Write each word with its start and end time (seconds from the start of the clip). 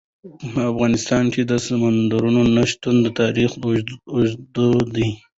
په 0.53 0.61
افغانستان 0.71 1.25
کې 1.33 1.41
د 1.51 1.53
سمندر 1.67 2.23
نه 2.55 2.63
شتون 2.71 2.97
تاریخ 3.19 3.51
اوږد 4.13 4.87
دی. 4.95 5.09